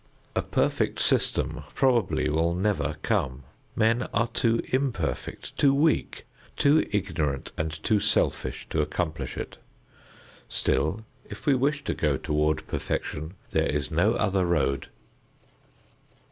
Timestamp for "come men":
3.03-4.07